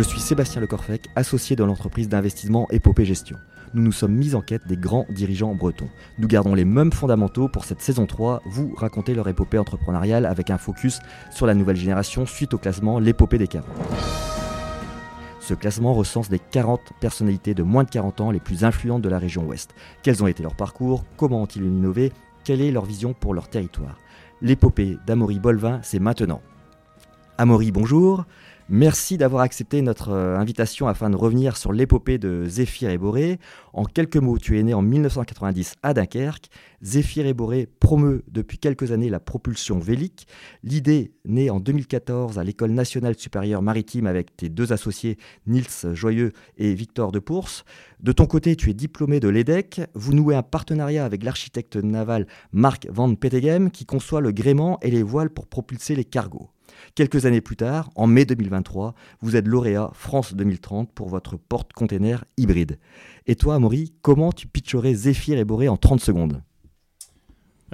[0.00, 3.36] Je suis Sébastien Lecorfec, associé de l'entreprise d'investissement Épopée Gestion.
[3.74, 5.90] Nous nous sommes mis en quête des grands dirigeants bretons.
[6.18, 10.48] Nous gardons les mêmes fondamentaux pour cette saison 3, vous racontez leur épopée entrepreneuriale avec
[10.48, 13.68] un focus sur la nouvelle génération suite au classement L'épopée des 40.
[15.38, 19.10] Ce classement recense les 40 personnalités de moins de 40 ans les plus influentes de
[19.10, 19.74] la région ouest.
[20.02, 21.04] Quels ont été leurs parcours?
[21.18, 22.10] Comment ont-ils innové?
[22.42, 23.98] Quelle est leur vision pour leur territoire?
[24.40, 26.40] L'épopée d'Amaury Bolvin, c'est maintenant.
[27.36, 28.24] Amaury, bonjour.
[28.72, 33.40] Merci d'avoir accepté notre euh, invitation afin de revenir sur l'épopée de Zéphyr et Boré.
[33.72, 36.46] En quelques mots, tu es né en 1990 à Dunkerque.
[36.80, 40.28] Zéphyr et Boré promeut depuis quelques années la propulsion vélique.
[40.62, 45.18] L'idée née en 2014 à l'École nationale supérieure maritime avec tes deux associés
[45.48, 47.64] Nils Joyeux et Victor de Pours.
[47.98, 49.80] De ton côté, tu es diplômé de l'EDEC.
[49.94, 54.92] Vous nouez un partenariat avec l'architecte naval Marc Van Petegem qui conçoit le gréement et
[54.92, 56.50] les voiles pour propulser les cargos.
[56.94, 62.24] Quelques années plus tard, en mai 2023, vous êtes lauréat France 2030 pour votre porte-container
[62.36, 62.78] hybride.
[63.26, 66.42] Et toi, Amaury, comment tu pitcherais Zephyr et Boré en 30 secondes?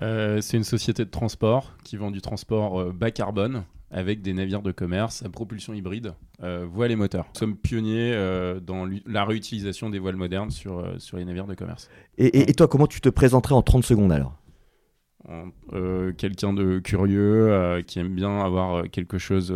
[0.03, 4.35] Euh, C'est une société de transport qui vend du transport euh, bas carbone avec des
[4.35, 7.27] navires de commerce à propulsion hybride, euh, voiles et moteurs.
[7.35, 8.13] Nous sommes pionniers
[8.61, 11.89] dans la réutilisation des voiles modernes sur, sur les navires de commerce.
[12.19, 14.37] et toi, comment tu te présenterais en 30 secondes alors?
[15.73, 19.53] Euh, quelqu'un de curieux euh, qui aime bien avoir euh, quelque chose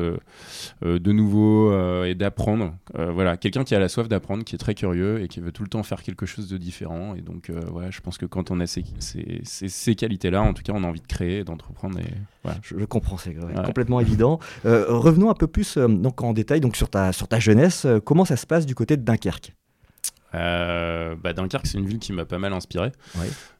[0.82, 1.72] de nouveau
[2.04, 2.74] et d'apprendre.
[2.94, 5.62] voilà, quelqu'un qui a la soif d'apprendre, qui est très curieux et qui veut tout
[5.62, 7.14] le temps faire quelque chose de différent.
[7.14, 10.62] Et donc, voilà, je pense que quand on a ces, ces, ces, qualités-là, en tout
[10.62, 11.98] cas, on a envie de créer, d'entreprendre.
[11.98, 12.58] Et, voilà.
[12.62, 13.34] je, comprends, c'est
[13.64, 14.38] complètement évident.
[14.64, 17.86] revenons un peu plus donc, en détail donc, sur, ta, sur ta jeunesse.
[18.04, 19.54] comment ça se passe du côté de Dunkerque?
[20.34, 22.92] Euh, bah Dunkerque, c'est une ville qui m'a pas mal inspiré.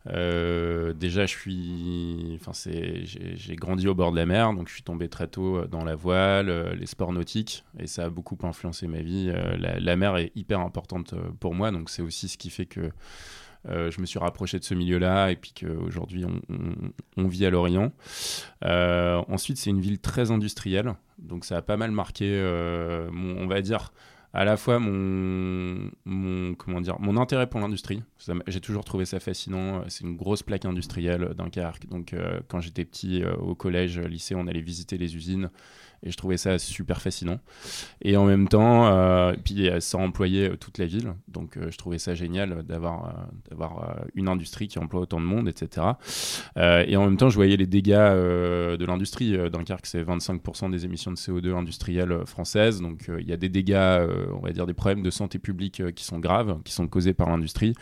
[0.07, 4.75] Euh, déjà, je suis, enfin, c'est, j'ai grandi au bord de la mer, donc je
[4.75, 8.39] suis tombé très tôt euh, dans la voile, les sports nautiques, et ça a beaucoup
[8.43, 9.33] influencé ma vie.
[9.59, 12.91] La, mer est hyper importante pour moi, donc c'est aussi ce qui fait que
[13.67, 16.41] je me suis rapproché de ce milieu-là, et puis qu'aujourd'hui on,
[17.19, 17.93] on, vit à Lorient.
[18.63, 22.41] ensuite, c'est une ville très industrielle, donc ça a pas mal marqué,
[23.13, 23.93] mon, on va dire
[24.33, 25.91] à la fois mon,
[26.57, 28.03] comment dire, mon intérêt pour l'industrie.
[28.47, 29.83] J'ai toujours trouvé ça fascinant.
[29.89, 31.87] C'est une grosse plaque industrielle d'un Dunkerque.
[31.89, 35.51] Donc, euh, quand j'étais petit, euh, au collège, lycée, on allait visiter les usines
[36.03, 37.39] et je trouvais ça super fascinant.
[38.03, 42.15] Et en même temps, euh, puis ça employait toute la ville, donc je trouvais ça
[42.15, 45.87] génial d'avoir d'avoir une industrie qui emploie autant de monde, etc.
[46.57, 49.37] et en même temps, je voyais les dégâts de l'industrie.
[49.51, 54.07] Dunkerque, c'est 25% des émissions de CO2 industrielles françaises, donc il y a des dégâts,
[54.33, 57.29] on va dire des problèmes de santé publique qui sont graves, qui sont causés par
[57.29, 57.75] l'industrie.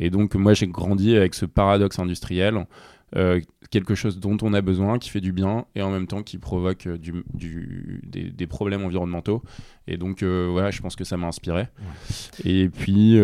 [0.00, 2.66] Et donc, moi, j'ai grandi avec ce paradoxe industriel.
[3.14, 3.40] Euh,
[3.70, 6.38] quelque chose dont on a besoin, qui fait du bien et en même temps qui
[6.38, 9.42] provoque euh, du, du, des, problèmes environnementaux.
[9.88, 11.68] Et donc, euh, voilà, je pense que ça m'a inspiré.
[12.44, 13.18] Et puis,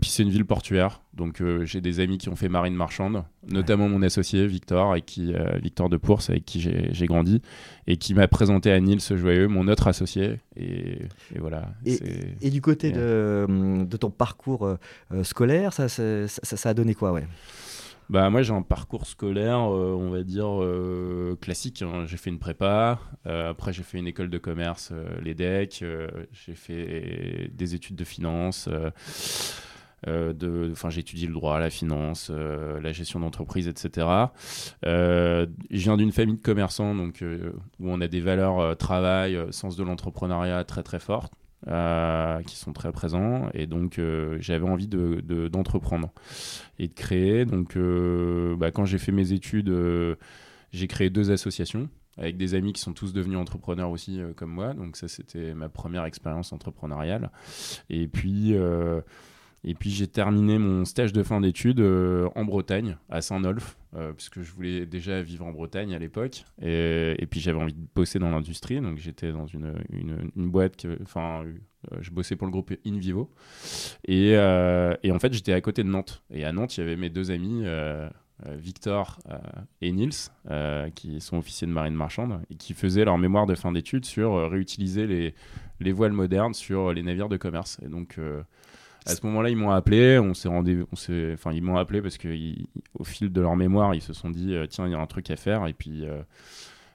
[0.00, 1.00] puis c'est une ville portuaire.
[1.14, 5.32] Donc, j'ai des amis qui ont fait marine marchande, notamment mon associé Victor, avec qui,
[5.62, 7.40] Victor de Pours, avec qui j'ai grandi,
[7.86, 10.40] et qui m'a présenté à Nils Joyeux, mon autre associé.
[10.56, 10.98] Et,
[11.38, 11.72] voilà.
[11.86, 12.00] Et,
[12.42, 14.76] et, du côté de, de, ton parcours
[15.22, 17.26] scolaire, ça, ça, ça, a donné quoi ouais?
[18.10, 21.82] Bah, moi, j'ai un parcours scolaire, euh, on va dire, euh, classique.
[21.82, 22.04] Hein.
[22.06, 24.92] J'ai fait une prépa, euh, après, j'ai fait une école de commerce,
[25.22, 25.84] l'EDEC,
[26.32, 28.68] j'ai fait des études de finance.
[30.06, 34.06] Enfin, j'ai étudié le droit, la finance, la gestion d'entreprise, etc.
[34.82, 37.24] je viens d'une famille de commerçants, donc
[37.80, 41.32] où on a des valeurs travail, sens de l'entrepreneuriat très très fortes.
[41.66, 43.48] Euh, qui sont très présents.
[43.54, 47.46] Et donc, euh, j'avais envie d'entreprendre de, et de créer.
[47.46, 49.74] Donc, euh, bah, quand j'ai fait mes études,
[50.72, 51.88] j'ai créé deux associations
[52.18, 54.74] avec des amis qui sont tous devenus entrepreneurs aussi comme moi.
[54.74, 57.30] Donc, ça, c'était ma première expérience entrepreneuriale.
[57.88, 58.54] Et puis,
[59.64, 64.12] et puis j'ai terminé mon stage de fin d'études euh, en Bretagne, à Saint-Nolf, euh,
[64.12, 66.44] puisque je voulais déjà vivre en Bretagne à l'époque.
[66.60, 70.86] Et, et, puis j'avais envie de bosser dans l'industrie, donc j'étais dans une, une, boîte,
[71.02, 73.30] enfin, euh, je bossais pour le groupe InVivo.
[74.06, 76.22] Et, et en fait, j'étais à côté de Nantes.
[76.30, 77.64] Et à Nantes, il y avait mes deux amis.
[78.58, 79.20] Victor
[79.80, 80.10] et Nils,
[80.94, 84.50] qui sont officiers de marine marchande et qui faisaient leur mémoire de fin d'études sur
[84.50, 85.34] réutiliser les,
[85.80, 87.78] les voiles modernes sur les navires de commerce.
[87.82, 88.18] Et donc,
[89.06, 92.00] à ce moment-là, ils m'ont appelé, on s'est rendu, on s'est, enfin, ils m'ont appelé
[92.00, 92.28] parce que
[92.98, 95.06] au fil de leur mémoire, ils se sont dit, euh, tiens, il y a un
[95.06, 96.22] truc à faire, et puis, euh,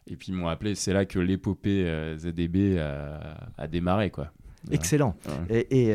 [0.08, 0.74] et puis ils m'ont appelé.
[0.76, 4.32] C'est là que l'épopée euh, ZDB a, démarré, quoi.
[4.72, 5.16] Excellent.
[5.50, 5.94] Et,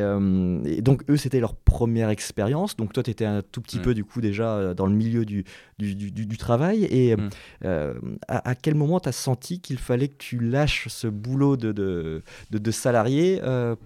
[0.81, 2.77] donc, eux, c'était leur première expérience.
[2.77, 5.45] Donc, toi, tu étais un tout petit peu, du coup, déjà dans le milieu du,
[5.79, 6.85] du, travail.
[6.85, 8.19] Et mm.
[8.29, 12.23] à, quel moment tu as senti qu'il fallait que tu lâches ce boulot de, de,
[12.51, 13.41] de, salarié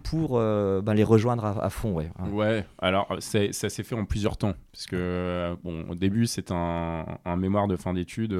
[0.04, 4.54] pour ben, les rejoindre à, fond Ouais, ouais alors ça s'est fait en plusieurs temps.
[4.72, 8.36] Parce que, bon, au début, c'est un, un, mémoire de fin d'études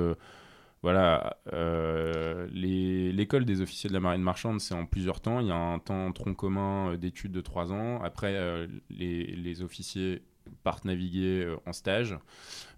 [0.82, 5.40] voilà, euh, l'école des officiers de la marine marchande, c'est en plusieurs temps.
[5.40, 8.00] Il y a un temps tronc commun euh, d'études de trois ans.
[8.02, 10.22] Après, euh, les, officiers
[10.62, 12.16] partent naviguer en stage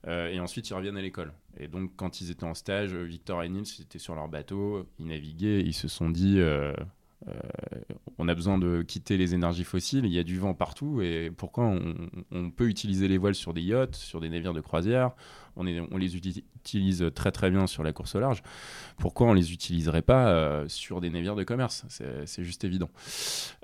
[0.07, 1.33] et ensuite ils reviennent à l'école.
[1.59, 5.07] Et donc, quand ils étaient en stage, Victor et Nils étaient sur leur bateau, ils
[5.07, 6.41] naviguaient, ils se sont dit
[8.19, 11.31] on a besoin de quitter les énergies fossiles, il y a du vent partout, et
[11.37, 11.65] pourquoi
[12.31, 15.13] on, peut utiliser les voiles sur des yachts, sur des navires de croisière,
[15.57, 18.43] on, les utilise très très bien sur la course au large,
[18.99, 21.85] pourquoi on les utiliserait pas euh, sur des navires de commerce?
[21.89, 22.91] C'est juste évident.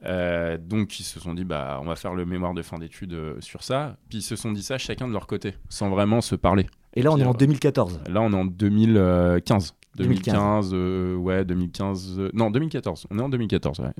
[0.05, 3.37] Euh, donc ils se sont dit, bah, on va faire le mémoire de fin d'études
[3.41, 6.35] sur ça, puis ils se sont dit ça chacun de leur côté, sans vraiment se
[6.35, 6.67] parler.
[6.97, 8.01] Et là, on est en 2014.
[8.09, 9.75] Là, on est en 2015.
[9.97, 13.07] 2015, euh, ouais, 2015, euh, non, 2014.
[13.11, 13.91] On est en 2014, ouais.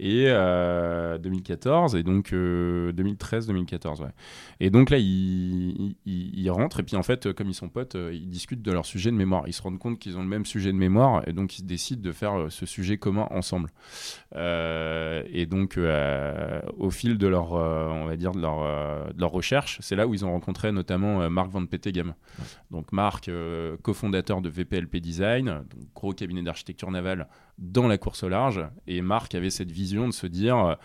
[0.00, 0.24] Et
[1.22, 4.08] 2014, euh, et donc 2013, 2014, ouais.
[4.60, 8.28] Et donc là, ils, ils, rentrent, et puis en fait, comme ils sont potes, ils
[8.28, 9.44] discutent de leur sujet de mémoire.
[9.46, 12.02] Ils se rendent compte qu'ils ont le même sujet de mémoire, et donc ils décident
[12.02, 13.70] de faire ce sujet commun ensemble.
[14.34, 15.78] et donc,
[16.78, 20.14] au fil de leur, on va dire, de leur, de leur recherche, c'est là où
[20.14, 22.14] ils ont rencontré notamment Marc Van Petegem.
[22.70, 23.30] Donc Marc,
[23.82, 25.64] cofondateur de VPLP Design,
[25.94, 27.28] gros cabinet d'architecture navale
[27.58, 28.66] dans la course au large.
[28.86, 30.76] Et Marc avait cette vision de se dire,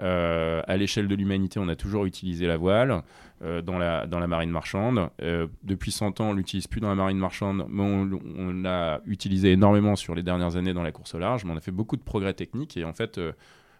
[0.00, 3.02] euh, à l'échelle de l'humanité, on a toujours utilisé la voile
[3.42, 5.10] euh, dans, la, dans la marine marchande.
[5.22, 9.52] Euh, depuis 100 ans, on l'utilise plus dans la marine marchande, mais on, l'a utilisé
[9.52, 11.44] énormément sur les dernières années dans la course au large.
[11.44, 13.20] Mais on a fait beaucoup de progrès techniques et en fait,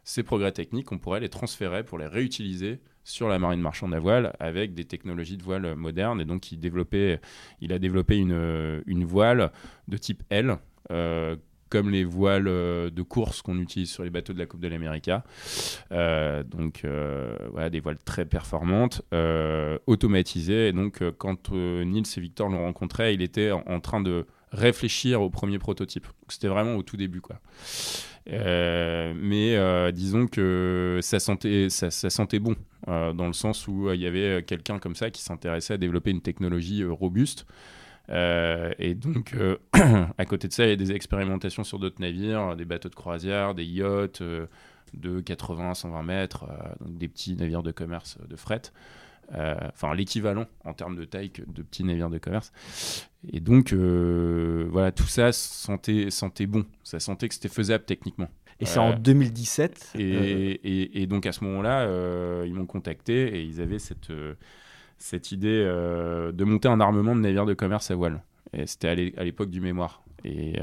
[0.05, 3.99] ces progrès techniques, on pourrait les transférer pour les réutiliser sur la marine marchande à
[3.99, 6.21] voile avec des technologies de voile modernes.
[6.21, 7.21] Et donc, il, développait,
[7.61, 9.51] il a développé une, une voile
[9.89, 10.59] de type L.
[10.91, 11.37] Euh,
[11.69, 14.67] comme les voiles euh, de course qu'on utilise sur les bateaux de la Coupe de
[14.67, 15.09] l'Amérique.
[15.93, 16.85] Euh, donc
[17.53, 19.03] voilà, des voiles très performantes,
[19.87, 20.69] automatisées.
[20.69, 25.31] Et donc quand Nils et Victor l'ont rencontré, il était en, train de réfléchir au
[25.31, 26.07] premier prototype.
[26.29, 27.21] C'était vraiment au tout début.
[27.21, 27.41] quoi.
[28.29, 32.55] Euh, mais euh, disons que ça sentait, ça, sentait bon,
[32.89, 36.11] euh, dans le sens où il y avait quelqu'un comme ça qui s'intéressait à développer
[36.11, 37.47] une technologie robuste.
[38.09, 39.35] et donc,
[40.19, 42.95] à côté de ça, il y a des expérimentations sur d'autres navires, des bateaux de
[42.95, 44.23] croisière, des yachts
[44.93, 46.47] de 80 120 mètres,
[46.81, 48.63] donc des petits navires de commerce de fret.
[49.33, 52.53] Enfin l'équivalent en termes de taille de petits navires de commerce.
[53.33, 58.29] Et donc, euh, voilà, tout ça sentait, sentait bon, ça sentait que c'était faisable techniquement.
[58.61, 63.39] Et c'est en 2017 et, et, et, donc à ce moment-là, euh, ils m'ont contacté
[63.39, 64.13] et ils avaient cette,
[64.99, 68.23] cette idée de monter un armement de navires de commerce à voile.
[68.53, 70.03] Et c'était à l'époque du mémoire.
[70.25, 70.59] Et,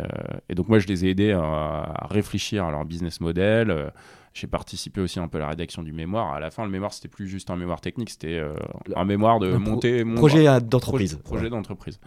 [0.47, 3.91] et, donc moi, je les ai aidés à, à réfléchir à leur business model,
[4.37, 6.33] j'ai participé aussi un peu à la rédaction du mémoire.
[6.33, 8.53] À la fin, le mémoire, c'était plus juste un mémoire technique, c'était euh,
[8.95, 10.05] un mémoire de monter.
[10.15, 11.15] projet d'entreprise.
[11.23, 11.99] Projet, d'entreprise.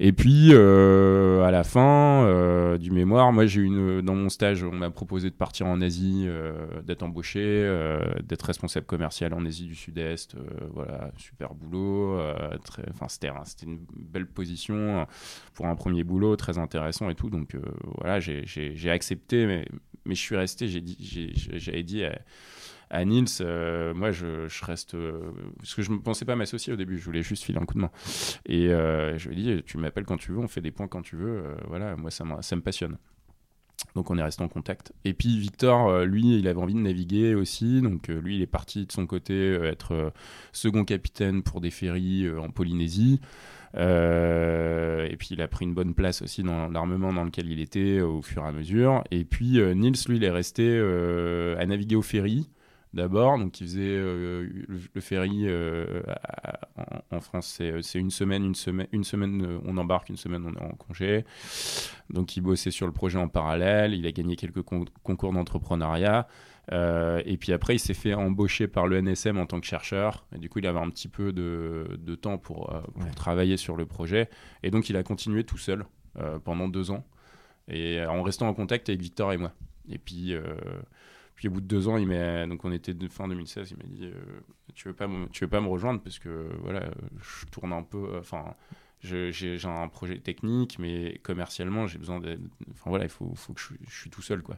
[0.00, 4.64] Et puis, euh, à la fin euh, du mémoire, moi, j'ai une dans mon stage,
[4.64, 6.28] on m'a proposé de partir en Asie,
[6.84, 7.68] d'être embauché,
[8.22, 10.36] d'être responsable commercial en Asie du Sud-Est.
[10.72, 12.16] voilà, super boulot.
[12.90, 13.28] Enfin, c'était
[13.66, 15.04] une belle position
[15.52, 17.30] pour un premier boulot, très intéressant et tout.
[17.30, 17.56] Donc,
[17.98, 19.64] voilà, j'ai accepté, mais
[20.06, 22.18] mais je suis resté, j'avais dit, à,
[22.90, 24.94] à Nils, euh, moi je, reste.
[24.94, 27.64] Euh, parce que je ne pensais pas m'associer au début, je voulais juste filer un
[27.64, 27.90] coup de main.
[28.46, 30.88] Et euh, je lui ai dit, tu m'appelles quand tu veux, on fait des points
[30.88, 32.98] quand tu veux, voilà, moi ça me passionne.
[33.94, 34.92] Donc on est resté en contact.
[35.04, 37.80] Et puis Victor, lui, il avait envie de naviguer aussi.
[37.82, 40.12] Donc lui, il est parti de son côté être
[40.52, 43.20] second capitaine pour des ferries en Polynésie.
[43.76, 47.60] Euh, et puis il a pris une bonne place aussi dans l'armement dans lequel il
[47.60, 49.02] était au fur et à mesure.
[49.10, 52.48] Et puis euh, Nils, lui, il est resté euh, à naviguer au ferry
[52.94, 53.38] d'abord.
[53.38, 55.46] Donc il faisait le, ferry
[57.10, 60.64] en, France, c'est une semaine, une semaine, une semaine on embarque, une semaine on est
[60.64, 61.24] en congé.
[62.10, 63.94] Donc il bossait sur le projet en parallèle.
[63.94, 66.26] Il a gagné quelques concours d'entrepreneuriat.
[66.72, 70.26] Euh, et puis après, il s'est fait embaucher par le NSM en tant que chercheur.
[70.34, 72.80] Et du coup, il avait un petit peu de, de temps pour, euh,
[73.16, 74.28] travailler sur le projet.
[74.62, 75.84] Et donc, il a continué tout seul
[76.18, 77.04] euh, pendant deux ans.
[77.68, 79.52] Et en restant en contact avec Victor et moi.
[79.88, 80.34] Et puis,
[81.34, 82.08] puis au bout de deux ans, il
[82.48, 84.10] donc on était de fin 2016, il m'a dit
[84.74, 88.16] Tu veux pas tu veux pas me rejoindre Parce que voilà, je tourne un peu.
[88.18, 88.54] Enfin
[89.04, 92.38] j'ai un projet technique, mais commercialement, j'ai besoin de.
[92.70, 94.56] Enfin voilà, il faut, faut que je, je, suis tout seul, quoi.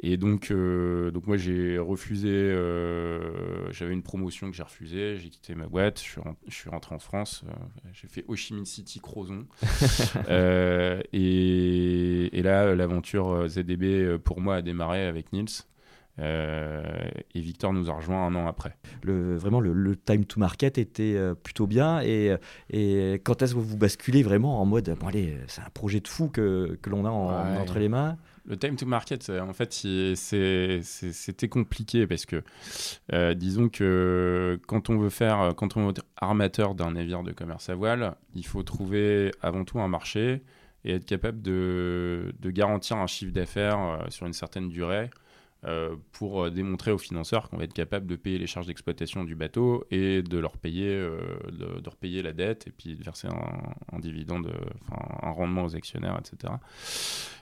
[0.00, 2.28] Et donc, euh, donc moi, j'ai refusé.
[2.28, 5.16] Euh, j'avais une promotion que j'ai refusée.
[5.16, 5.98] J'ai quitté ma boîte.
[5.98, 7.44] Je suis, je suis rentré en France.
[7.48, 7.52] Euh,
[7.92, 9.46] j'ai fait Ho Chi Minh City, Crozon.
[11.12, 15.64] et, et, là, l'aventure ZDB pour moi a démarré avec Nils.
[16.18, 18.76] Et Victor nous a rejoint un an après.
[19.02, 22.00] Le, vraiment, le, time to market était plutôt bien.
[22.02, 22.34] Et,
[22.70, 26.08] et quand est-ce que vous basculez vraiment en mode, bon allez, c'est un projet de
[26.08, 28.16] fou que, que l'on a entre les mains?
[28.48, 32.42] Le time to market, en fait, c'était compliqué parce que,
[33.12, 37.32] euh, disons que quand on veut faire, quand on veut être armateur d'un navire de
[37.32, 40.42] commerce à voile, il faut trouver avant tout un marché
[40.84, 45.10] et être capable de, de garantir un chiffre d'affaires euh, sur une certaine durée
[45.64, 49.24] euh, pour euh, démontrer aux financeurs qu'on va être capable de payer les charges d'exploitation
[49.24, 51.18] du bateau et de leur payer, euh,
[51.50, 54.52] de, repayer la dette et puis de verser un, dividende,
[54.92, 56.52] un rendement aux actionnaires, etc.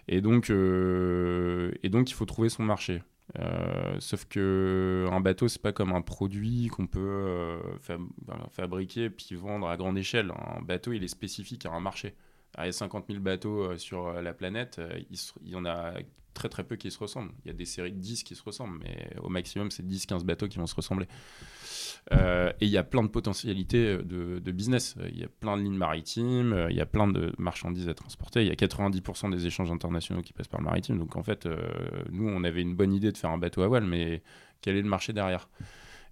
[0.08, 3.02] Et donc, et donc il faut trouver son marché.
[3.98, 7.58] sauf que un bateau, c'est pas comme un produit qu'on peut
[8.50, 10.30] fabriquer puis vendre à grande échelle.
[10.30, 12.14] Un bateau, il est spécifique à un marché.
[12.56, 14.80] il y a 50 000 bateaux sur la planète,
[15.10, 15.92] il y en a
[16.36, 17.32] très très peu qui se ressemblent.
[17.44, 20.24] Il y a des séries de 10 qui se ressemblent, mais au maximum, c'est 10-15
[20.24, 21.08] bateaux qui vont se ressembler.
[22.12, 24.94] Euh, et il y a plein de potentialités de, business.
[25.10, 27.94] Il y a plein de lignes maritimes, euh, il y a plein de marchandises à
[27.94, 28.42] transporter.
[28.42, 30.98] Il y a 90% des échanges internationaux qui passent par le maritime.
[30.98, 31.56] Donc en fait, euh,
[32.10, 34.22] nous, on avait une bonne idée de faire un bateau à voile, mais
[34.60, 35.48] quel est le marché derrière?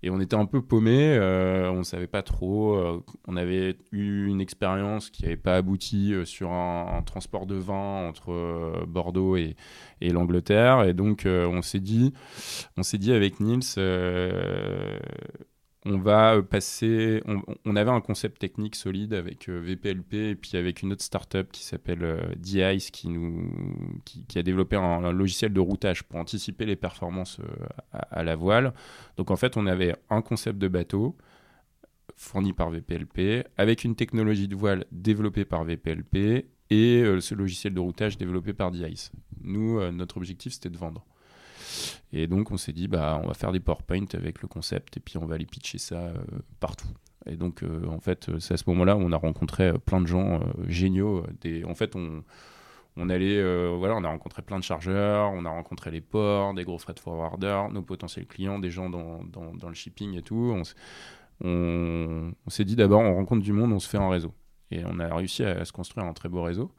[0.04, 2.74] Et on était un peu paumé, euh, on ne savait pas trop.
[2.74, 7.54] Euh, on avait eu une expérience qui n'avait pas abouti euh, sur un, transport de
[7.54, 9.56] vin entre Bordeaux et,
[10.02, 10.84] et l'Angleterre.
[10.84, 12.12] Et donc, on s'est dit,
[12.76, 13.62] on s'est dit avec Niels,
[15.86, 17.22] on va passer.
[17.64, 21.62] On, avait un concept technique solide avec VPLP et puis avec une autre startup qui
[21.62, 23.50] s'appelle euh, qui, nous,
[24.04, 27.38] qui, a développé un, logiciel de routage pour anticiper les performances
[27.92, 28.72] à, la voile.
[29.16, 31.16] Donc en fait, on avait un concept de bateau
[32.16, 37.80] fourni par VPLP avec une technologie de voile développée par VPLP et ce logiciel de
[37.80, 39.12] routage développé par DICE.
[39.42, 41.04] Nous, notre objectif, c'était de vendre.
[42.12, 45.00] Et donc on s'est dit, bah, on va faire des PowerPoint avec le concept et
[45.00, 46.14] puis on va aller pitcher ça euh,
[46.60, 46.88] partout.
[47.26, 50.00] Et donc euh, en fait, c'est à ce moment-là où on a rencontré euh, plein
[50.00, 51.24] de gens géniaux.
[51.66, 52.22] En fait, on,
[52.96, 53.42] on allait,
[53.74, 57.00] voilà, on a rencontré plein de chargeurs, on a rencontré les ports, des gros freight
[57.00, 60.54] forwarders, nos potentiels clients, des gens dans, dans, le shipping et tout.
[61.42, 64.32] On, s'est dit d'abord, on rencontre du monde, on se fait un réseau.
[64.70, 66.70] Et on a réussi à, se construire un très beau réseau.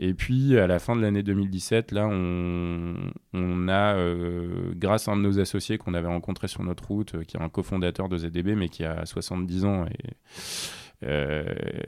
[0.00, 5.16] Et puis, à la fin de l'année 2017, là, on, a, euh, grâce à un
[5.16, 8.16] de nos associés qu'on avait rencontré sur notre route, euh, qui est un cofondateur de
[8.16, 11.44] ZDB, mais qui a 70 ans et euh,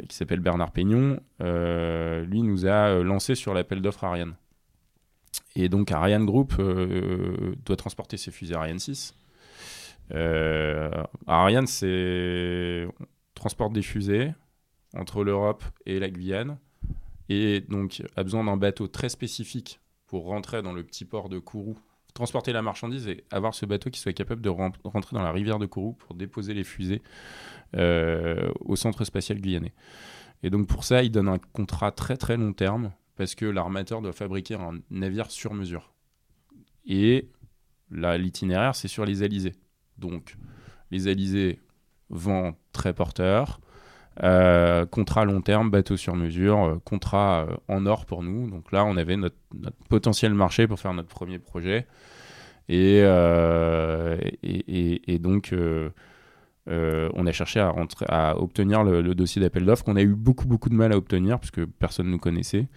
[0.09, 4.35] qui s'appelle Bernard Peignon, lui nous a lancé sur l'appel d'offres Ariane.
[5.55, 6.61] Et donc, Ariane Group
[7.65, 9.15] doit transporter ses fusées Ariane 6.
[11.29, 12.89] Ariane, c'est
[13.35, 14.33] transporte des fusées
[14.97, 16.59] entre l'Europe et la Guyane
[17.31, 21.39] et donc a besoin d'un bateau très spécifique pour rentrer dans le petit port de
[21.39, 21.79] Kourou,
[22.13, 25.61] transporter la marchandise et avoir ce bateau qui soit capable de rentrer dans la rivière
[25.61, 27.03] de Kourou pour déposer les fusées
[27.77, 29.73] euh, au centre spatial guyanais.
[30.43, 34.03] Et donc pour ça, il donne un contrat très très long terme parce que l'armateur
[34.03, 35.93] doit fabriquer un navire sur mesure.
[36.85, 37.31] Et
[37.93, 39.55] l'itinéraire, c'est sur les Alizés.
[39.99, 40.37] Donc
[40.91, 41.61] les Alizés,
[42.09, 43.61] vent très porteur,
[44.23, 48.51] euh, contrat long terme, bateau sur mesure, euh, contrat euh, en or pour nous.
[48.51, 49.37] Donc là, on avait notre,
[49.89, 51.87] potentiel marché pour faire notre premier projet.
[52.69, 52.99] Et,
[54.43, 55.53] et, donc,
[56.69, 57.75] on a cherché à,
[58.09, 61.41] à obtenir le, dossier d'appel d'offres qu'on a eu beaucoup, beaucoup de mal à obtenir
[61.41, 62.69] parce que personne ne nous connaissait.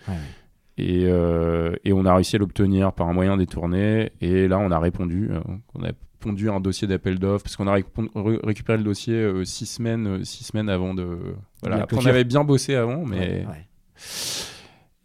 [0.80, 4.12] Et, et, on a réussi à l'obtenir par un moyen détourné.
[4.20, 5.30] Et là, on a répondu.
[5.76, 5.92] on a
[6.30, 10.44] un dossier d'appel d'offres parce qu'on a récupéré le dossier euh, six semaines, euh, six
[10.44, 11.36] semaines avant de.
[11.62, 11.88] Voilà.
[11.92, 13.46] on avait bien bossé avant, mais.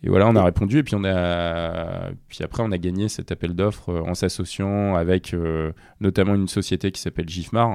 [0.05, 3.33] Et voilà, on a répondu et puis on a, puis après on a gagné cet
[3.33, 5.35] appel d'offres euh, en s'associant avec
[6.01, 7.69] notamment une société qui s'appelle Gifmar,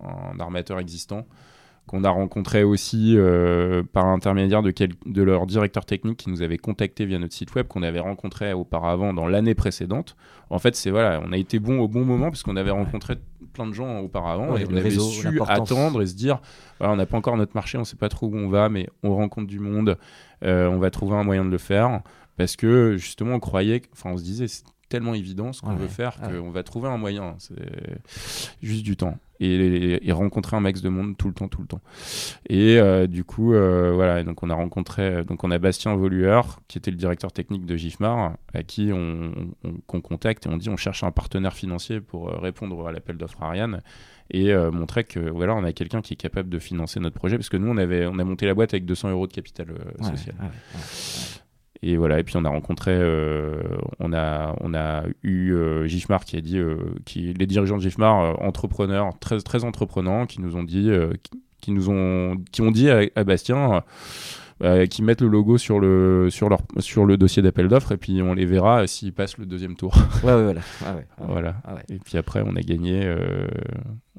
[0.00, 1.26] un, armateur existant,
[1.90, 4.72] qu'on a rencontré aussi euh, par l'intermédiaire de,
[5.06, 8.52] de leur directeur technique qui nous avait contacté via notre site web, qu'on avait rencontré
[8.52, 10.14] auparavant dans l'année précédente.
[10.50, 13.16] En fait, c'est voilà, on a été bon au bon moment parce qu'on avait rencontré
[13.52, 16.40] plein de gens auparavant et on avait su attendre et se dire
[16.78, 18.68] voilà, on n'a pas encore notre marché, on ne sait pas trop où on va,
[18.68, 19.98] mais on rencontre du monde,
[20.44, 22.02] euh, on va trouver un moyen de le faire
[22.36, 24.46] parce que justement on croyait, enfin on se disait
[24.90, 27.36] tellement évident ce qu'on veut faire qu'on va trouver un moyen.
[27.38, 27.54] C'est
[28.60, 29.16] juste du temps.
[29.42, 31.80] Et, rencontrer un max de monde tout le temps, tout le temps.
[32.50, 36.60] Et euh, du coup, euh, voilà, donc on a rencontré, donc on a Bastien Volueur,
[36.68, 39.32] qui était le directeur technique de Gifmar, à qui on,
[39.86, 43.42] contacte et on dit on cherche un partenaire financier pour euh, répondre à l'appel d'offres
[43.42, 43.80] Ariane
[44.32, 47.48] et montrer que voilà, on a quelqu'un qui est capable de financer notre projet parce
[47.48, 49.66] que nous on avait on a monté la boîte avec 200 euros de capital
[50.02, 50.36] social.
[51.82, 53.62] Et voilà, et puis on a rencontré, euh,
[54.00, 57.82] on, a, on a eu euh, Gifmar qui a dit, euh, qui, les dirigeants de
[57.82, 60.90] Gifmar, entrepreneurs, très, très entreprenants, qui nous ont dit,
[61.62, 63.82] qui, nous ont, qui ont dit à Bastien,
[64.62, 67.96] euh, qui mettent le logo sur le, sur leur, sur le dossier d'appel d'offres et
[67.96, 69.94] puis on les verra s'ils passent le deuxième tour.
[70.22, 70.60] Ouais, ouais, voilà.
[70.84, 71.56] Ah voilà.
[71.64, 73.46] Ah et puis après, on a gagné, euh,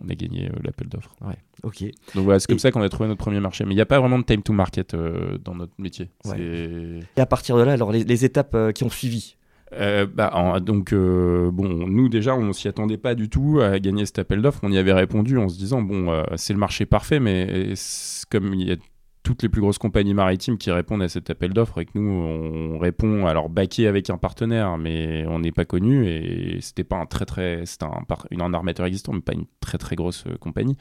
[0.03, 1.15] on a gagné euh, l'appel d'offres.
[1.61, 1.83] Ok.
[2.15, 3.65] Donc voilà, c'est comme ça qu'on a trouvé notre premier marché.
[3.65, 6.09] Mais il n'y a pas vraiment de time to market dans notre métier.
[6.35, 9.35] Et à partir de là, alors les, étapes qui ont suivi?
[9.71, 14.41] Bah, donc bon, nous déjà on s'y attendait pas du tout à gagner cet appel
[14.41, 14.61] d'offres.
[14.63, 17.73] On y avait répondu en se disant bon c'est le marché parfait, mais
[18.31, 18.75] comme il y a
[19.23, 22.09] toutes les plus grosses compagnies maritimes qui répondent à cet appel d'offres et que nous
[22.09, 26.97] on répond alors baqué avec un partenaire mais on n'est pas connu et c'était pas
[26.97, 28.03] un très très c'était un,
[28.39, 30.75] un, armateur existant mais pas une très très grosse euh, compagnie.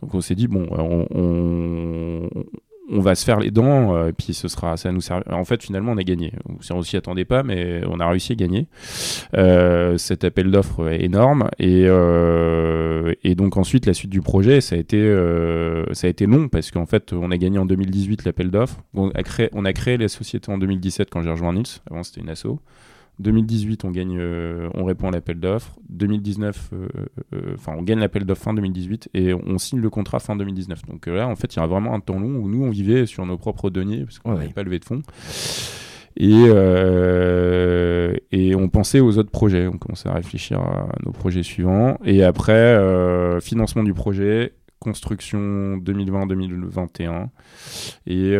[0.00, 2.44] Donc on s'est dit bon on, on
[2.88, 5.22] va se faire les dents, euh, puis ce sera, ça nous sert.
[5.30, 6.32] En fait, finalement, on a gagné.
[6.70, 8.66] On s'y attendait pas, mais on a réussi à gagner.
[9.36, 14.60] Euh, cet appel d'offres est énorme, et, euh, et donc ensuite la suite du projet,
[14.60, 14.96] ça a été,
[15.92, 18.80] ça a été long parce qu'en fait, on a gagné en 2018 l'appel d'offres.
[18.94, 21.80] On a créé, on a créé la société en 2017 quand j'ai rejoint Nils.
[21.90, 22.46] Avant, c'était une asso.
[23.18, 25.78] 2018, on gagne, euh, on répond à l'appel d'offres.
[25.88, 26.88] 2019, euh,
[27.34, 30.82] euh, enfin, on gagne l'appel d'offres fin 2018 et on signe le contrat fin 2019.
[30.86, 33.06] Donc là, en fait, il y a vraiment un temps long où nous, on vivait
[33.06, 35.02] sur nos propres deniers parce qu'on n'avait pas levé de fonds.
[36.18, 36.44] Et,
[38.32, 39.66] et on pensait aux autres projets.
[39.66, 41.98] On commençait à réfléchir à nos projets suivants.
[42.04, 47.28] Et après, financement du projet, construction 2020-2021
[48.06, 48.36] et,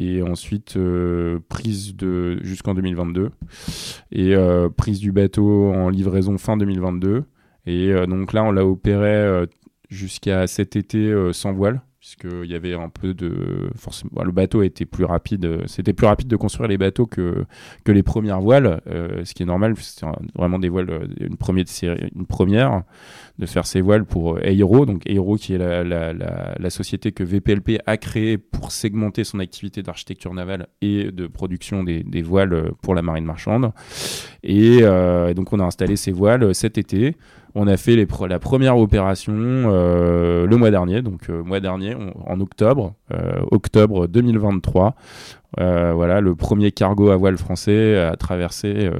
[0.00, 3.30] et ensuite euh, prise de jusqu'en 2022
[4.12, 7.24] et euh, prise du bateau en livraison fin 2022
[7.66, 9.46] et euh, donc là on l'a opéré
[9.90, 11.82] jusqu'à cet été sans voile
[12.16, 16.28] puisqu'il y avait un peu de forcément le bateau était plus rapide c'était plus rapide
[16.28, 17.44] de construire les bateaux que,
[17.84, 22.10] que les premières voiles ce qui est normal c'est vraiment des voiles une première série
[22.14, 22.82] une première
[23.40, 27.96] de faire ses voiles pour Aero, donc Aero qui est la, société que VPLP a
[27.96, 33.24] créée pour segmenter son activité d'architecture navale et de production des, voiles pour la marine
[33.24, 33.72] marchande.
[34.46, 37.16] Euh, et, donc on a installé ces voiles cet été.
[37.54, 41.94] On a fait les la première opération euh, le mois dernier, donc euh, mois dernier,
[41.94, 42.94] en octobre,
[43.50, 44.94] octobre 2023.
[45.58, 48.90] voilà, le premier cargo à voile français à traverser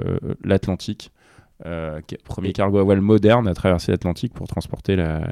[0.45, 1.13] l'Atlantique
[1.67, 5.23] euh, premier cargo à voile moderne à traverser l'Atlantique pour transporter la,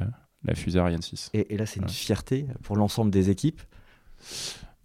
[0.53, 1.31] fusée Ariane 6.
[1.33, 3.61] Et, là, c'est une fierté pour l'ensemble des équipes?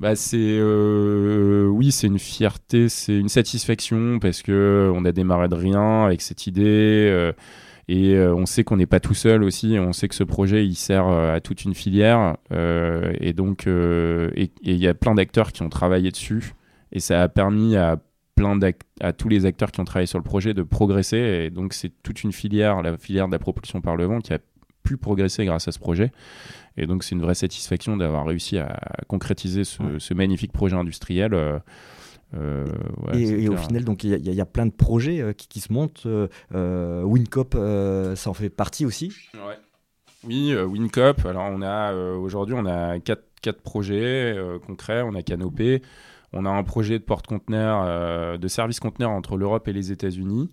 [0.00, 5.48] Bah c'est euh, oui c'est une fierté c'est une satisfaction parce que on a démarré
[5.48, 7.32] de rien avec cette idée euh,
[7.88, 10.74] et on sait qu'on n'est pas tout seul aussi on sait que ce projet il
[10.74, 16.10] sert à toute une filière et donc il y a plein d'acteurs qui ont travaillé
[16.10, 16.54] dessus
[16.92, 17.98] et ça a permis à
[18.34, 18.58] plein
[19.00, 21.16] à tous les acteurs qui ont travaillé sur le projet de progresser.
[21.18, 24.32] Et donc, c'est toute une filière, la filière de la propulsion par le vent, qui
[24.32, 24.38] a
[24.82, 26.12] pu progresser grâce à ce projet.
[26.76, 31.34] Et donc, c'est une vraie satisfaction d'avoir réussi à concrétiser ce, magnifique projet industriel.
[31.34, 31.58] Euh,
[32.34, 32.66] euh,
[33.12, 36.06] et, au final, donc il y, a plein de projets euh, qui, se montent.
[36.52, 39.12] Wincop, ça en fait partie aussi.
[40.24, 41.24] Oui, Wincop.
[41.26, 45.02] Alors on a aujourd'hui, on a quatre, quatre projets concrets.
[45.02, 45.82] On a Canopé,
[46.34, 50.50] on a un projet de porte-conteneurs, euh, de service conteneur entre l'Europe et les États-Unis,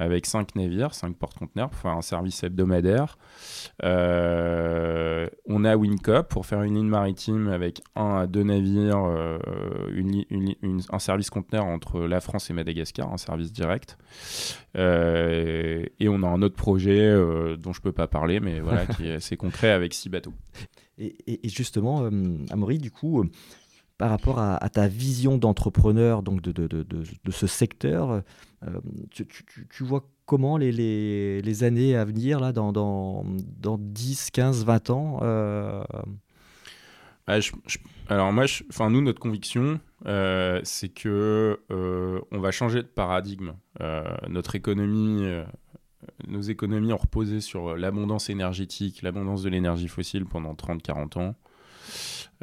[0.00, 3.18] avec cinq navires, cinq porte-conteneurs pour faire un service hebdomadaire.
[3.84, 9.38] Euh, on a Wincop pour faire une ligne maritime avec un à deux navires, euh,
[10.90, 13.98] un service conteneur entre la France et Madagascar, un service direct.
[14.74, 17.14] et on a un autre projet
[17.58, 20.34] dont je ne peux pas parler, mais voilà, qui est assez concret avec six bateaux.
[21.02, 22.10] Et, justement,
[22.50, 23.24] Amaury, du coup,
[24.00, 28.22] par rapport à, ta vision d'entrepreneur donc de, ce secteur.
[28.66, 33.26] Euh, tu, vois comment les, années à venir, là, dans, dans,
[33.58, 35.84] dans 10, 15, 20 ans euh...
[37.26, 37.34] Bah,
[38.08, 43.52] alors moi, enfin nous, notre conviction, euh, c'est que on va changer de paradigme.
[44.30, 45.26] notre économie,
[46.26, 51.34] nos économies ont reposé sur l'abondance énergétique, l'abondance de l'énergie fossile pendant 30-40 ans.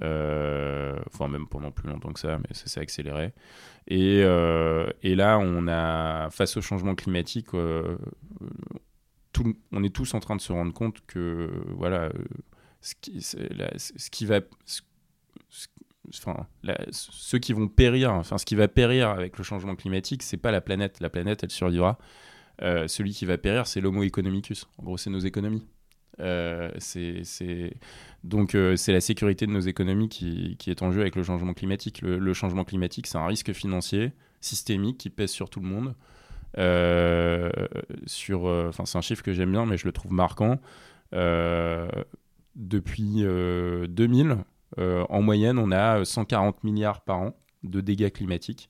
[0.02, 3.34] Enfin même pendant plus longtemps que ça, mais ça s'est accéléré.
[3.88, 4.20] Et,
[5.04, 7.48] et, là, on a, face au changement climatique,
[9.34, 12.10] tout, on est tous en train de se rendre compte que voilà,
[12.82, 14.42] ce qui, va,
[16.92, 20.52] ceux qui vont périr, enfin, ce qui va périr avec le changement climatique, c'est pas
[20.52, 21.00] la planète.
[21.00, 21.98] La planète, elle survivra.
[22.62, 24.68] Euh, celui qui va périr, c'est l'homo economicus.
[24.78, 25.66] En gros, c'est nos économies.
[26.20, 27.24] Euh, c'est
[28.24, 31.54] donc euh, c'est la sécurité de nos économies qui, est en jeu avec le changement
[31.54, 32.02] climatique.
[32.02, 35.96] Le, changement climatique, c'est un risque financier systémique qui pèse sur tout le monde.
[38.06, 40.60] sur, enfin, c'est un chiffre que j'aime bien, mais je le trouve marquant.
[42.56, 44.38] depuis 2000,
[44.80, 48.70] euh, en moyenne, on a 140 milliards par an de dégâts climatiques.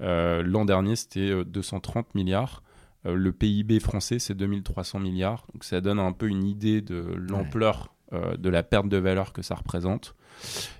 [0.00, 2.62] Euh, l'an dernier, c'était 230 euh, milliards.
[3.04, 5.46] Le PIB français, c'est 2300 milliards.
[5.52, 9.42] Donc ça donne un peu une idée de l'ampleur de la perte de valeur que
[9.42, 10.14] ça représente.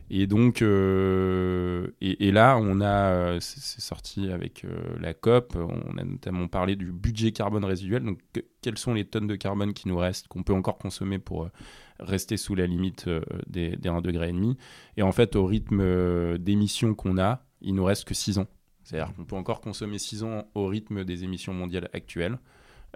[0.08, 4.64] Et donc, et, là, on a, c'est sorti avec
[4.98, 8.02] la COP, on a notamment parlé du budget carbone résiduel.
[8.02, 8.20] Donc,
[8.62, 11.50] quelles sont les tonnes de carbone qui nous restent, qu'on peut encore consommer pour
[12.00, 14.32] rester sous la limite euh, des, des 1,5 degré.
[14.96, 18.46] Et en fait, au rythme euh, d'émissions qu'on a, il nous reste que 6 ans.
[18.88, 22.38] C'est-à-dire qu'on peut encore consommer 6 ans au rythme des émissions mondiales actuelles.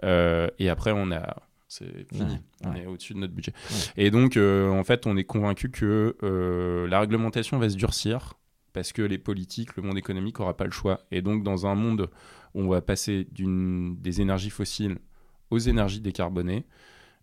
[0.03, 1.35] Euh, et après, on a.
[1.67, 2.39] C'est fini.
[2.63, 3.53] on est au-dessus de notre budget.
[3.97, 6.15] Et donc, en fait, on est convaincu que
[6.87, 8.35] la réglementation va se durcir
[8.73, 10.99] parce que les politiques, le monde économique n'aura pas le choix.
[11.11, 12.09] Et donc, dans un monde
[12.53, 14.97] où on va passer des énergies fossiles
[15.49, 16.65] aux énergies décarbonées,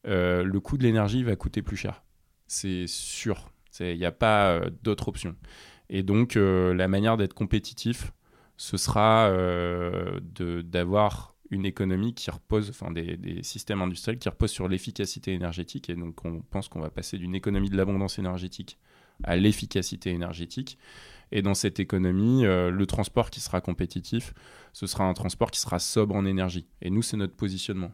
[0.06, 2.02] euh, le coût de l'énergie va coûter plus cher.
[2.46, 3.50] C'est sûr.
[3.80, 5.36] Il n'y a pas euh, d'autre option.
[5.88, 8.12] Et donc, euh, la manière d'être compétitif,
[8.60, 9.32] ce sera
[10.64, 15.88] d'avoir une économie qui repose, enfin des, des, systèmes industriels qui reposent sur l'efficacité énergétique.
[15.88, 18.78] Et donc, on pense qu'on va passer d'une économie de l'abondance énergétique
[19.22, 20.76] à l'efficacité énergétique.
[21.32, 24.34] Et dans cette économie, le transport qui sera compétitif,
[24.74, 26.66] ce sera un transport qui sera sobre en énergie.
[26.82, 27.92] Et nous, c'est notre positionnement.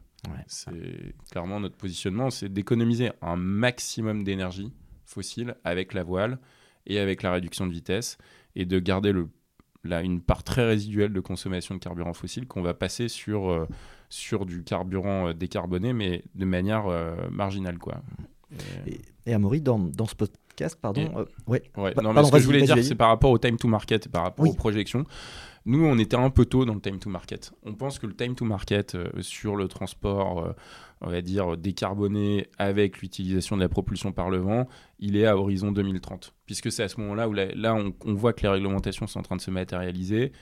[0.49, 4.73] C'est clairement notre positionnement, c'est d'économiser un maximum d'énergie
[5.05, 6.41] fossile avec la voile
[6.87, 8.19] et avec la réduction de vitesse
[8.57, 9.29] et de garder le,
[9.93, 13.67] une part très résiduelle de consommation de carburant fossile qu'on va passer sur, euh,
[14.09, 17.79] sur du carburant euh, décarboné, mais de manière euh, marginale.
[17.79, 17.97] Quoi.
[18.87, 21.63] Et, et Amaury, dans, dans ce podcast, pardon, ouais.
[22.03, 24.47] non, ce que je voulais dire, c'est par rapport au time to market, par rapport
[24.47, 25.05] aux projections.
[25.65, 27.53] Nous, on était un peu tôt dans le time to market.
[27.65, 30.55] On pense que le time to market sur le transport,
[31.01, 34.67] on va dire décarboné avec l'utilisation de la propulsion par le vent,
[34.99, 36.35] il est à horizon 2030.
[36.47, 39.37] Puisque c'est à ce moment-là où là, on, voit que les réglementations sont en train
[39.37, 40.33] de se matérialiser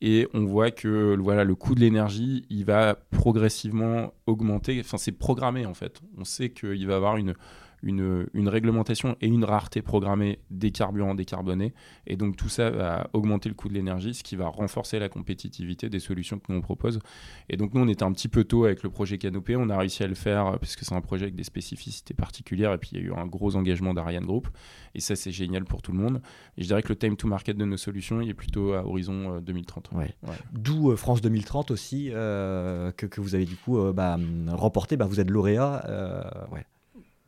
[0.00, 4.80] et on voit que voilà, le coût de l'énergie, il va progressivement augmenter.
[4.80, 6.00] Enfin, c'est programmé en fait.
[6.18, 7.34] On sait qu'il va y avoir une,
[7.82, 11.74] une, réglementation et une rareté programmée des carburants décarbonés.
[12.06, 15.08] Et donc tout ça va augmenter le coût de l'énergie, ce qui va renforcer la
[15.08, 17.00] compétitivité des solutions que nous on propose.
[17.48, 19.56] Et donc nous, on était un petit peu tôt avec le projet Canopé.
[19.56, 22.14] On a réussi à le faire euh, parce que c'est un projet avec des spécificités
[22.14, 22.72] particulières.
[22.72, 24.48] Et puis il y a eu un gros engagement d'Ariane Group.
[24.94, 26.20] Et ça, c'est génial pour tout le monde.
[26.56, 28.84] Et je dirais que le time to market de nos solutions, il est plutôt à
[28.84, 29.90] horizon 2030.
[29.92, 30.14] Euh, ouais.
[30.52, 34.18] D'où euh, France 2030 aussi, que, vous avez du coup bah,
[34.48, 34.96] remporté.
[34.96, 36.48] Bah, vous êtes lauréat.
[36.52, 36.64] ouais.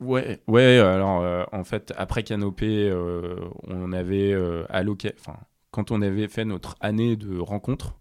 [0.00, 0.78] Ouais, ouais.
[0.78, 5.12] Alors, euh, en fait, après Canopé, euh, on avait euh, alloqué.
[5.18, 5.38] Enfin,
[5.70, 7.96] quand on avait fait notre année de rencontre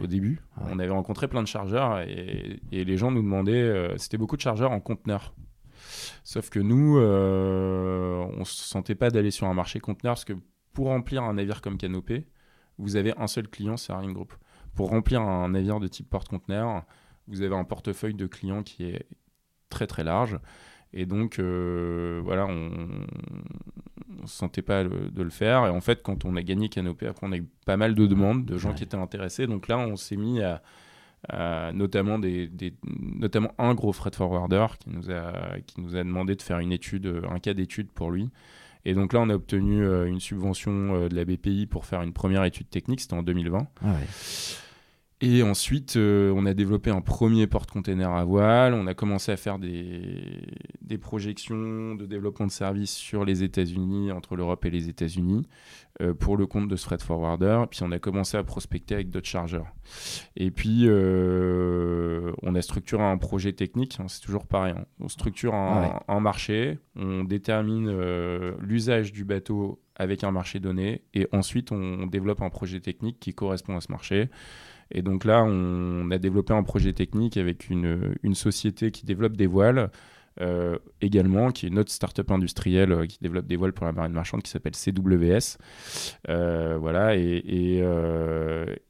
[0.00, 3.94] au début, on avait rencontré plein de chargeurs et, les gens nous demandaient.
[3.96, 5.32] C'était beaucoup de chargeurs en conteneur.
[6.24, 10.32] Sauf que nous, on ne se sentait pas d'aller sur un marché conteneur parce que
[10.72, 12.26] pour remplir un navire comme Canopé,
[12.78, 14.34] vous avez un seul client, c'est Aring Group.
[14.74, 16.82] Pour remplir un navire de type porte-conteneur,
[17.28, 19.06] vous avez un portefeuille de clients qui est
[19.70, 20.40] très très large.
[20.92, 22.70] Et donc, euh, voilà, on
[24.22, 25.66] ne se sentait pas de le faire.
[25.66, 28.06] Et en fait, quand on a gagné Canopé, après, on a eu pas mal de
[28.06, 29.46] demandes de gens qui étaient intéressés.
[29.46, 32.50] Donc là, on s'est mis à, notamment, des,
[32.86, 36.72] notamment un gros freight forwarder qui nous, a, qui nous a demandé de faire une
[36.72, 38.30] étude, un cas d'étude pour lui.
[38.86, 42.02] Et donc là, on a obtenu euh, une subvention euh, de la BPI pour faire
[42.02, 43.66] une première étude technique, c'était en 2020.
[43.82, 43.92] Ah ouais.
[45.22, 48.74] Et ensuite, euh, on a développé un premier porte-container à voile.
[48.74, 50.42] On a commencé à faire des,
[50.82, 55.46] des, projections de développement de services sur les États-Unis, entre l'Europe et les États-Unis,
[56.02, 57.64] euh, pour le compte de ce freight forwarder.
[57.70, 59.72] Puis on a commencé à prospecter avec d'autres chargeurs.
[60.36, 63.96] Et puis, euh, on a structuré un projet technique.
[63.98, 64.74] Hein, c'est toujours pareil.
[64.76, 64.84] Hein.
[65.00, 67.90] On structure un, un, marché, on détermine
[68.60, 73.32] l'usage du bateau avec un marché donné, et ensuite on développe un projet technique qui
[73.32, 74.28] correspond à ce marché.
[74.90, 79.36] Et donc là, on a développé un projet technique avec une, une société qui développe
[79.36, 79.90] des voiles
[81.00, 84.42] également, qui est une autre start-up industrielle qui développe des voiles pour la marine marchande
[84.42, 85.56] qui s'appelle CWS.
[86.26, 87.82] voilà, et,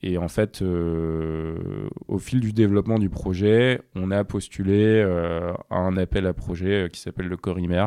[0.03, 5.03] et, en fait, au fil du développement du projet, on a postulé
[5.71, 7.87] un appel à projet qui s'appelle le Corimer.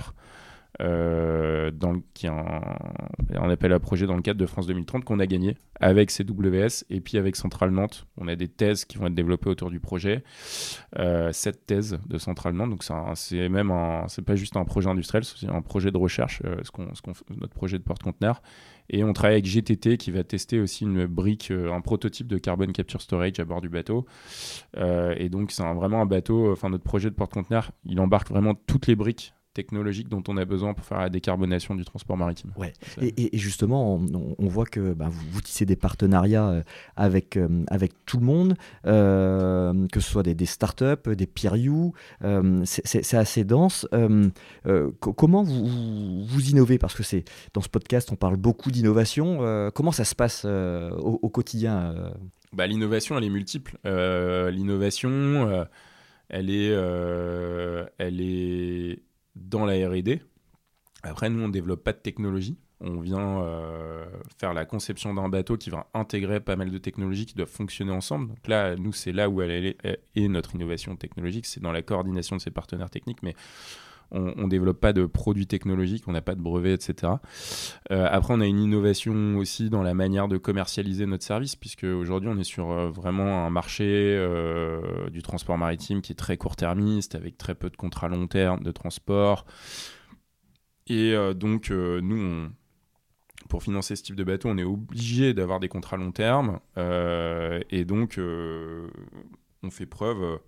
[0.82, 1.72] Euh,
[2.14, 5.58] qui est un, appel à projet dans le cadre de France 2030 qu'on a gagné
[5.80, 8.08] avec CWS et puis avec Centrale Nantes.
[8.18, 10.24] On a des thèses qui vont être développées autour du projet.
[10.98, 12.84] Euh, cette thèse de Centrale Nantes, donc
[13.16, 13.74] c'est même
[14.08, 16.88] c'est pas juste un projet industriel, c'est un projet de recherche, euh, ce qu'on,
[17.30, 18.42] notre projet de porte-conteneur.
[18.90, 22.68] Et on travaille avec GTT qui va tester aussi une brique, un prototype de carbon
[22.68, 24.06] capture storage à bord du bateau.
[24.76, 28.88] et donc c'est vraiment un bateau, enfin notre projet de porte-conteneur, il embarque vraiment toutes
[28.88, 32.52] les briques technologiques dont on a besoin pour faire la décarbonation du transport maritime.
[32.56, 32.74] Ouais.
[33.02, 36.64] Et, justement, on, voit que bah, vous, tissez des partenariats euh,
[36.96, 41.56] avec, euh, avec tout le monde, euh, que ce soit des, des startups, des peer
[41.56, 41.94] you,
[42.64, 43.88] c'est assez dense.
[45.00, 46.78] comment vous, vous, innovez?
[46.78, 49.72] Parce que c'est dans ce podcast, on parle beaucoup d'innovation.
[49.74, 52.14] comment ça se passe au, au, quotidien
[52.54, 53.78] bah, L'innovation, elle est multiple.
[53.84, 55.66] L'innovation,
[56.30, 56.72] elle est,
[57.98, 59.09] elle est
[59.40, 60.20] dans la RD.
[61.04, 62.58] Après, nous, on ne développe pas de technologie.
[62.82, 64.06] On vient euh,
[64.38, 67.92] faire la conception d'un bateau qui va intégrer pas mal de technologies qui doivent fonctionner
[67.92, 68.30] ensemble.
[68.30, 72.38] Donc là, nous, c'est là où elle est, notre innovation technologique, c'est dans la coordination
[72.38, 73.22] de ses partenaires techniques.
[73.22, 73.36] Mais
[74.12, 77.14] on ne développe pas de produits technologiques, on n'a pas de brevets, etc.
[77.92, 81.84] Euh, après, on a une innovation aussi dans la manière de commercialiser notre service, puisque
[81.84, 86.38] aujourd'hui, on est sur euh, vraiment un marché euh, du transport maritime qui est très
[86.38, 89.46] court-termiste, avec très peu de contrats long terme de transport.
[90.88, 92.50] Et donc, nous,
[93.48, 96.60] pour financer ce type de bateau, on est obligé d'avoir des contrats long terme.
[96.78, 98.20] et donc,
[99.62, 100.40] on fait preuve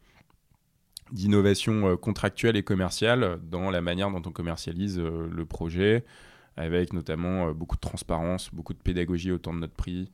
[1.11, 6.05] d'innovation euh, contractuelle et commerciale dans la manière dont on commercialise euh, le projet,
[6.57, 10.11] avec notamment euh, beaucoup de transparence, beaucoup de pédagogie autour de notre prix.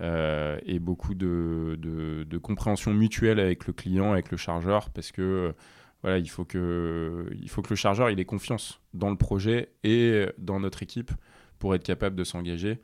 [0.00, 5.52] et beaucoup de, de, compréhension mutuelle avec le client, avec le chargeur, parce que
[6.02, 9.72] voilà, il faut que, il faut que le chargeur il ait confiance dans le projet
[9.82, 11.10] et dans notre équipe
[11.58, 12.78] pour être capable de s'engager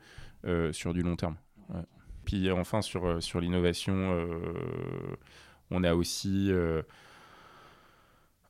[0.73, 1.37] sur du long terme.
[2.25, 4.27] Puis enfin sur, sur l'innovation,
[5.71, 6.51] on a aussi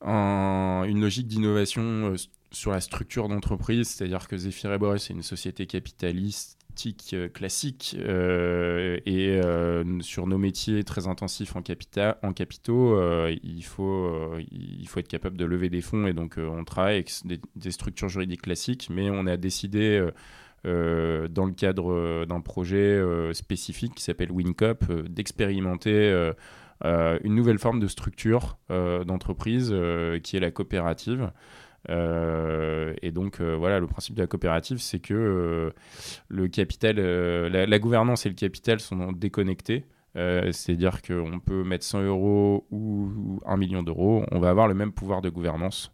[0.06, 2.16] une logique d'innovation euh,
[2.52, 9.00] sur la structure d'entreprise, c'est-à-dire que Zephyr et c'est une société capitalistique euh, classique euh,
[9.06, 9.42] et
[10.02, 14.38] sur nos métiers très intensifs en, capitaux, il, faut,
[14.98, 16.08] être capable de lever des fonds.
[16.08, 17.12] Et donc on travaille avec
[17.56, 20.06] des, structures juridiques classiques, mais on a décidé
[20.64, 23.02] dans le cadre d'un projet
[23.34, 26.32] spécifique qui s'appelle WinCop d'expérimenter
[26.84, 31.32] une nouvelle forme de structure euh, d'entreprise euh, qui est la coopérative.
[31.90, 35.74] et donc voilà, le principe de la coopérative, c'est que
[36.28, 39.86] le capital, la, gouvernance et le capital sont déconnectés.
[40.16, 44.94] C'est-à-dire qu'on peut mettre 100 euros ou, 1 million d'euros, on va avoir le même
[44.94, 45.92] pouvoir de gouvernance.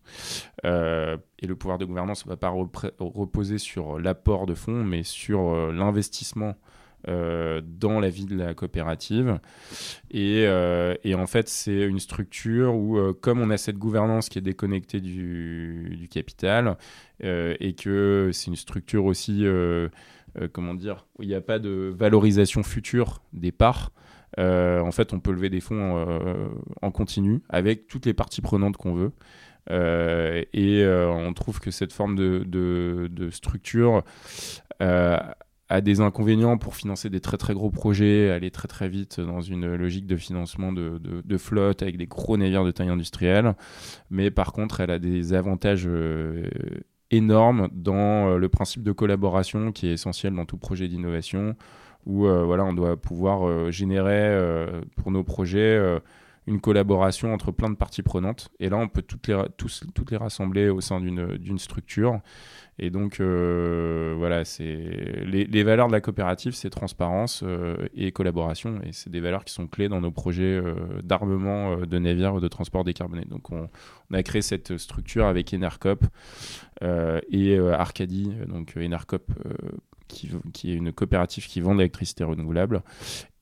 [0.63, 5.71] et le pouvoir de gouvernance ne va pas reposer sur l'apport de fonds, mais sur
[5.73, 6.55] l'investissement
[7.07, 9.39] euh, dans la vie de la coopérative.
[10.11, 14.37] Et, euh, en fait, c'est une structure où, euh, comme on a cette gouvernance qui
[14.37, 16.77] est déconnectée du, capital,
[17.23, 19.45] et que c'est une structure aussi,
[20.51, 23.91] comment dire, où il n'y a pas de valorisation future des parts,
[24.37, 26.19] en fait, on peut lever des fonds
[26.81, 29.11] en continu avec toutes les parties prenantes qu'on veut.
[29.69, 34.03] et on trouve que cette forme de structure
[35.71, 39.39] a des inconvénients pour financer des très très gros projets, aller très très vite dans
[39.39, 43.55] une logique de financement de, de, flotte avec des gros navires de taille industrielle.
[44.09, 46.49] Mais par contre, elle a des avantages euh,
[47.09, 51.55] énormes dans euh, le principe de collaboration qui est essentiel dans tout projet d'innovation,
[52.05, 55.79] où euh, voilà, on doit pouvoir générer pour nos projets
[56.47, 58.49] une collaboration entre plein de parties prenantes.
[58.59, 62.19] Et là, on peut toutes les, toutes les rassembler au sein d'une structure.
[62.83, 68.81] Et donc, euh, voilà, c'est les, valeurs de la coopérative, c'est transparence euh, et collaboration.
[68.83, 72.47] Et c'est des valeurs qui sont clés dans nos projets euh, d'armement de navires de
[72.47, 73.25] transport décarboné.
[73.25, 73.69] Donc, on,
[74.09, 76.03] on, a créé cette structure avec Enercop
[76.81, 78.31] et Arcadie.
[78.47, 79.31] Donc, Enercop
[80.11, 82.83] qui, est une coopérative qui vend de l'électricité renouvelable,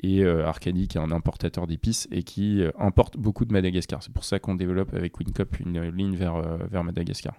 [0.01, 4.01] et euh, Arcadie qui est un importateur d'épices et qui euh, importe beaucoup de Madagascar.
[4.01, 7.34] C'est pour ça qu'on développe avec Wincop une ligne vers, euh, vers Madagascar.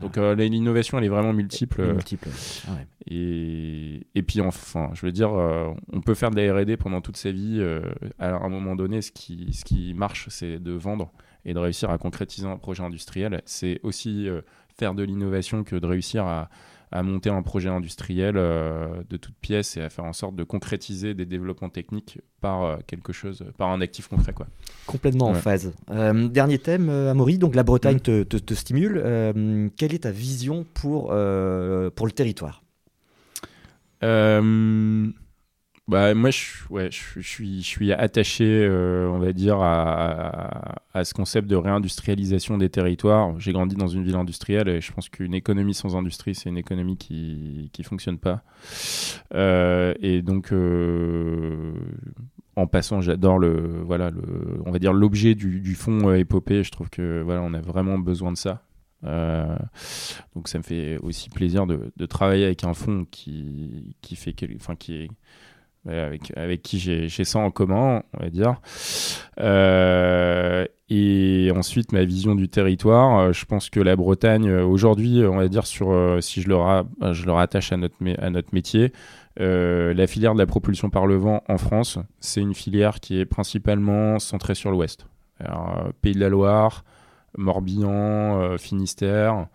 [0.00, 1.92] Donc l'innovation, elle est vraiment multiple.
[1.92, 2.28] multiple.
[3.06, 7.16] Et, et puis enfin, je veux dire, on peut faire de la R&D pendant toute
[7.16, 7.62] sa vie.
[8.18, 11.12] à un moment donné, ce qui, ce qui marche, c'est de vendre
[11.44, 13.42] et de réussir à concrétiser un projet industriel.
[13.44, 14.28] C'est aussi
[14.78, 16.48] faire de l'innovation que de réussir à,
[16.90, 20.44] à monter un projet industriel euh, de toutes pièces et à faire en sorte de
[20.44, 24.32] concrétiser des développements techniques par euh, quelque chose, par un actif concret.
[24.32, 24.46] Quoi.
[24.86, 25.72] Complètement en phase.
[25.90, 28.00] Euh, dernier thème, Amaury, donc la Bretagne mm.
[28.00, 29.02] te, te, stimule.
[29.76, 32.62] quelle est ta vision pour, pour le territoire?
[35.88, 41.04] Bah, moi, je, ouais, je, suis, je suis attaché, euh, on va dire, à, à,
[41.04, 43.40] ce concept de réindustrialisation des territoires.
[43.40, 46.58] J'ai grandi dans une ville industrielle et je pense qu'une économie sans industrie, c'est une
[46.58, 48.42] économie qui ne fonctionne pas.
[49.32, 51.72] Euh, et donc, euh,
[52.54, 56.64] en passant, j'adore le, voilà, le, on va dire l'objet du, du fond épopée.
[56.64, 58.62] Je trouve que voilà, on a vraiment besoin de ça.
[59.02, 64.34] donc ça me fait aussi plaisir de, de travailler avec un fonds qui, qui fait
[64.56, 65.08] enfin qui est
[65.88, 68.60] avec, avec qui j'ai ça en commun, on va dire.
[69.40, 75.22] Euh, et ensuite, ma vision du territoire, euh, je pense que la Bretagne, euh, aujourd'hui,
[75.24, 76.56] on va dire, sur, si je le,
[77.12, 78.92] je rattache à notre, à notre métier,
[79.36, 83.26] la filière de la propulsion par le vent en France, c'est une filière qui est
[83.26, 85.06] principalement centrée sur l'ouest.
[86.02, 86.84] Pays de la Loire,
[87.36, 89.46] Morbihan, Finistère,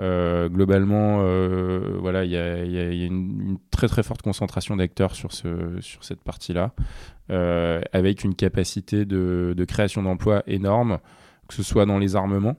[0.00, 5.78] euh, globalement, euh, voilà, il y a, une, très très forte concentration d'acteurs sur, ce,
[5.80, 6.72] sur cette partie-là,
[7.30, 10.98] euh, avec une capacité de, création d'emplois énorme,
[11.48, 12.56] que ce soit dans les armements.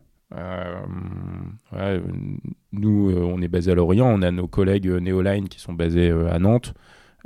[2.72, 6.38] nous, on est basé à Lorient, on a nos collègues Neoline qui sont basés à
[6.38, 6.76] Nantes,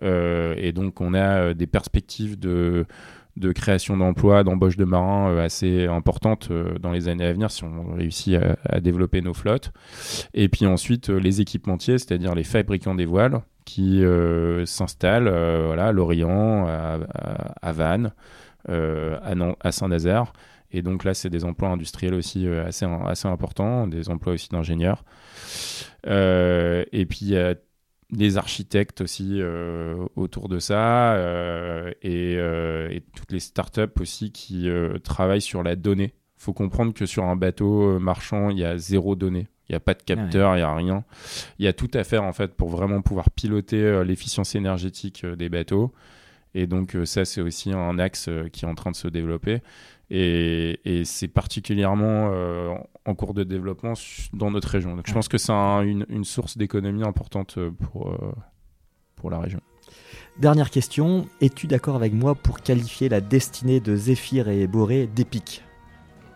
[0.02, 2.86] et donc on a des perspectives de
[3.38, 7.52] de création d'emplois, d'embauche de marins euh, assez importante euh, dans les années à venir
[7.52, 8.38] si on réussit
[8.70, 9.72] à, développer nos flottes.
[10.34, 14.04] Et puis ensuite, euh, les équipementiers, c'est-à-dire les fabricants des voiles qui
[14.66, 18.14] s'installent à Lorient, à, Vannes,
[18.70, 20.34] à, Saint-Nazaire.
[20.72, 25.04] Et donc là, c'est des emplois industriels aussi assez, assez importants, des emplois aussi d'ingénieurs.
[26.06, 27.34] et puis,
[28.16, 34.70] des architectes aussi euh, autour de ça euh, euh, et, toutes les startups aussi qui
[35.04, 36.14] travaillent sur la donnée.
[36.38, 39.48] Il faut comprendre que sur un bateau marchand, il y a zéro donnée.
[39.68, 41.04] Il n'y a pas de capteur, il n'y a rien.
[41.58, 45.50] Il y a tout à faire en fait pour vraiment pouvoir piloter l'efficience énergétique des
[45.50, 45.92] bateaux.
[46.54, 49.62] Et donc ça, c'est aussi un axe qui est en train de se développer.
[50.12, 52.74] Et, c'est particulièrement euh,
[53.06, 53.94] en cours de développement
[54.34, 54.96] dans notre région.
[54.96, 58.32] Donc je pense que c'est une, une, source d'économie importante euh, pour, euh,
[59.16, 59.60] pour la région.
[60.40, 65.65] Dernière question, es-tu d'accord avec moi pour qualifier la destinée de Zéphyr et Boré d'épique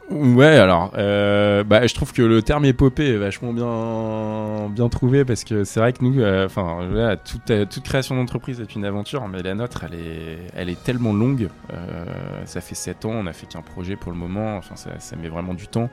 [0.10, 5.24] Ouais, alors, euh, bah, je trouve que le terme épopée est vachement bien, bien trouvé
[5.24, 6.80] parce que c'est vrai que nous, euh, enfin,
[7.24, 10.84] toute, euh, toute, création d'entreprise est une aventure, mais la nôtre, elle est, elle est
[10.84, 11.50] tellement longue.
[12.46, 15.16] ça fait 7 ans, on a fait qu'un projet pour le moment, enfin, ça, ça
[15.16, 15.92] met vraiment du temps.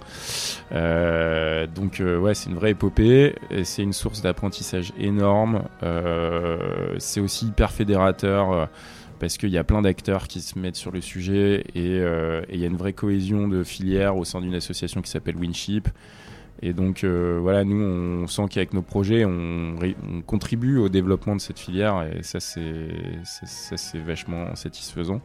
[0.70, 5.62] donc, ouais, c'est une vraie épopée, c'est une source d'apprentissage énorme.
[6.98, 8.68] c'est aussi hyper fédérateur
[9.18, 12.60] parce qu'il y a plein d'acteurs qui se mettent sur le sujet euh, et il
[12.60, 15.88] y a une vraie cohésion de filière au sein d'une association qui s'appelle Winship.
[16.62, 19.76] Et donc euh, voilà, nous on sent qu'avec nos projets, on,
[20.26, 25.20] contribue au développement de cette filière et ça c'est vachement satisfaisant.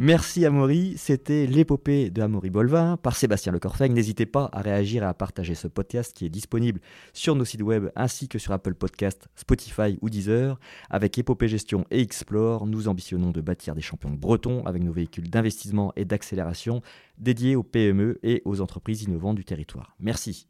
[0.00, 3.92] Merci Amaury, c'était l'épopée de Amaury Bolvin par Sébastien Lecorfaigne.
[3.92, 6.80] N'hésitez pas à réagir et à partager ce podcast qui est disponible
[7.12, 10.58] sur nos sites web ainsi que sur Apple Podcast, Spotify ou Deezer.
[10.90, 15.30] Avec Épopée Gestion et Explore, nous ambitionnons de bâtir des champions bretons avec nos véhicules
[15.30, 16.82] d'investissement et d'accélération
[17.18, 19.94] dédiés aux PME et aux entreprises innovantes du territoire.
[20.00, 20.48] Merci.